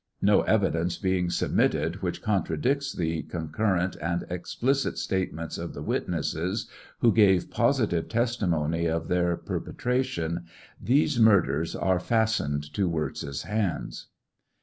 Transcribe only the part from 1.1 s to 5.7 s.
submitted which contradicts the concur rent and explicit statements